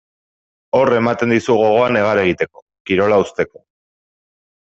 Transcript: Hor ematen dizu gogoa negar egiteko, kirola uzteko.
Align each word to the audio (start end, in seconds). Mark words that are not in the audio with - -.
Hor 0.77 0.91
ematen 0.99 1.33
dizu 1.33 1.57
gogoa 1.59 1.91
negar 1.97 2.21
egiteko, 2.23 2.65
kirola 2.91 3.21
uzteko. 3.27 3.65